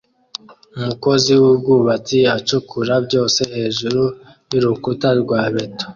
Umukozi 0.79 1.31
wubwubatsi 1.41 2.17
acukura 2.37 2.93
byose 3.05 3.39
hejuru 3.53 4.01
yurukuta 4.51 5.09
rwa 5.21 5.41
beto 5.53 5.85